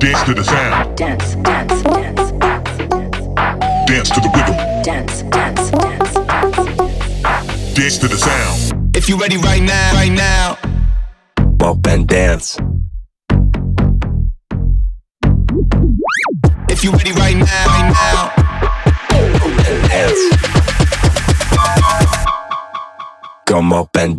[0.00, 0.96] To the sound.
[0.96, 3.20] Dance, dance, dance, Dance dance.
[3.86, 4.56] Dance to the rhythm.
[4.82, 6.14] dance, dance, dance.
[7.74, 8.96] Dance Dance to the sound.
[8.96, 10.56] If you're ready right now, right now.
[11.58, 12.58] Bump and dance.
[16.70, 18.32] If you're ready right now, right now.
[19.10, 20.20] Bump And dance.
[23.44, 24.18] Come up and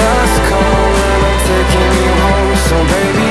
[0.00, 2.54] last call and I'm taking you home.
[2.68, 3.29] So baby,